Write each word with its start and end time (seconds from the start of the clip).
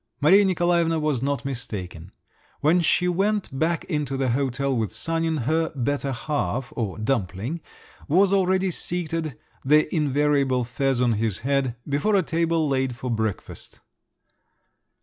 Maria 0.19 0.43
Nikolaevna 0.43 0.97
was 0.99 1.21
not 1.21 1.45
mistaken. 1.45 2.11
When 2.61 2.79
she 2.81 3.07
went 3.07 3.55
back 3.59 3.83
into 3.85 4.17
the 4.17 4.29
hotel 4.31 4.75
with 4.75 4.91
Sanin, 4.91 5.37
her 5.43 5.69
"better 5.75 6.11
half" 6.11 6.73
or 6.75 6.97
"dumpling" 6.97 7.61
was 8.07 8.33
already 8.33 8.71
seated, 8.71 9.37
the 9.63 9.93
invariable 9.95 10.63
fez 10.63 11.01
on 11.01 11.13
his 11.13 11.41
head, 11.41 11.75
before 11.87 12.15
a 12.15 12.23
table 12.23 12.67
laid 12.67 12.95
for 12.95 13.11
breakfast. 13.11 13.81